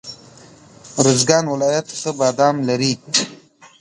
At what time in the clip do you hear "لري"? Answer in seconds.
2.67-2.93